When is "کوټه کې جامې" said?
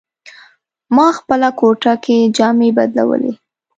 1.59-2.69